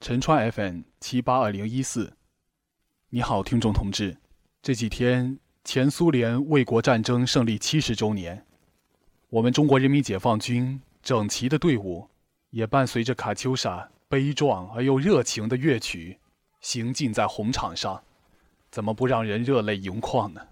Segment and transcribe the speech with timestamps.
[0.00, 2.16] 陈川 FM 七八二零一四。
[3.10, 4.16] 你好，听众同志，
[4.62, 8.46] 这几天前苏联卫国战争胜利七十周年，
[9.28, 12.08] 我们中国人民解放军整齐的队伍，
[12.50, 16.20] 也伴随着卡秋莎悲壮而又热情的乐曲，
[16.60, 18.04] 行进在红场上，
[18.70, 20.46] 怎么不让人热泪盈眶呢？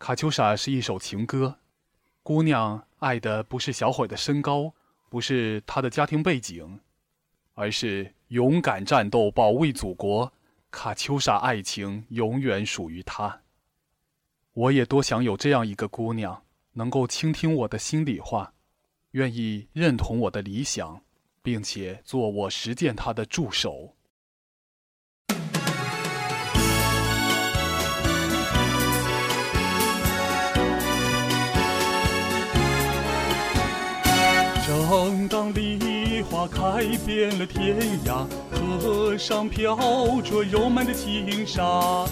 [0.00, 1.58] 卡秋莎是一首情歌，
[2.24, 4.74] 姑娘爱的不是小伙的身高，
[5.08, 6.80] 不是他的家庭背景，
[7.60, 10.32] 而是勇敢战斗，保卫祖国。
[10.70, 13.42] 卡秋莎爱情永远属于他。
[14.54, 18.54] 我也多想有这样一个姑娘，能够倾听我的心里话，
[19.10, 21.02] 愿意认同我的理想，
[21.42, 23.94] 并且做我实践她的助手。
[34.66, 35.52] 正当
[36.20, 39.74] 梨花开遍了天涯，河上飘
[40.20, 42.06] 着柔漫的轻纱。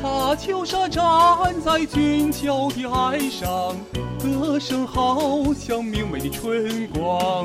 [0.00, 3.74] 大秋莎站在俊俏的岸上，
[4.22, 7.44] 歌声好像明媚的春光。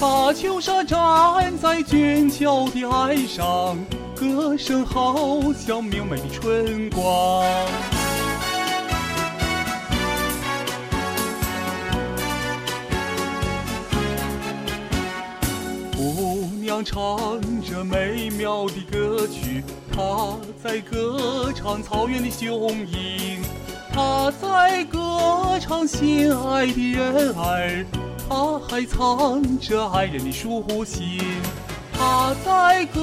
[0.00, 3.78] 大秋莎站在俊俏的岸上，
[4.16, 7.46] 歌声好像明媚的春光。
[16.82, 23.42] 唱着美妙的歌曲，她在歌唱草原的雄鹰，
[23.92, 27.84] 她在歌唱心爱的人儿，
[28.26, 31.20] 她还藏着爱人的书信。
[31.92, 33.00] 她在歌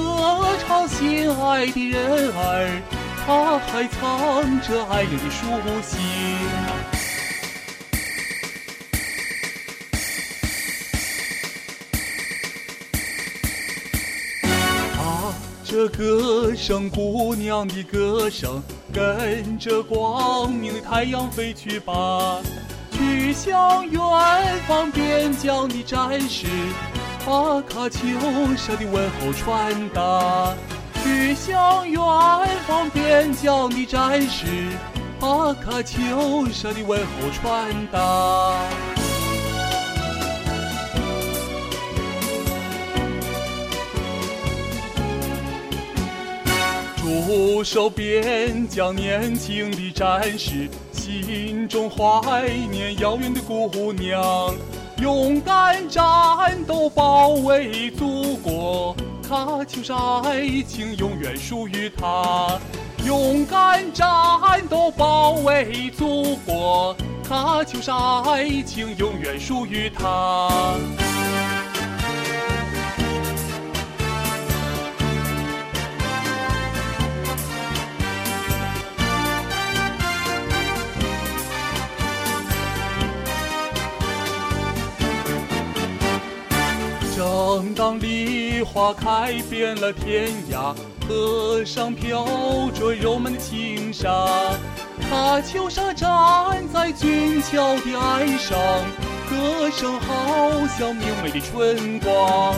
[0.66, 2.82] 唱心爱的人儿，
[3.24, 5.46] 她还藏着爱人的书
[5.82, 7.11] 信。
[15.72, 22.42] 着歌声，姑娘的歌声，跟着光明的太阳飞去吧，
[22.90, 23.98] 去向远
[24.68, 26.46] 方边疆的战士，
[27.24, 28.00] 把卡秋
[28.54, 30.54] 莎的问候传达。
[31.02, 31.98] 去向远
[32.66, 34.44] 方边疆的战士，
[35.18, 39.01] 把卡秋莎的问候传达。
[47.34, 54.54] 驻守边疆年轻的战士，心中怀念遥远的姑娘，
[54.98, 58.94] 勇敢战斗，保卫祖国。
[59.26, 62.60] 喀秋莎爱情永远属于他，
[63.06, 64.06] 勇敢战
[64.68, 66.94] 斗，保卫祖国。
[67.26, 70.50] 喀秋莎爱情永远属于他。
[87.54, 90.74] 正当梨花开遍了天涯，
[91.06, 92.26] 河上飘
[92.70, 94.08] 着柔漫的轻纱。
[95.10, 98.58] 喀秋莎站在俊俏的岸上，
[99.28, 102.54] 歌声好像明媚的春光。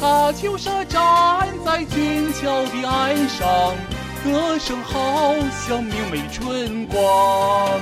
[0.00, 3.74] 喀秋莎站在俊俏的岸上，
[4.24, 7.78] 歌声好像明媚的春光。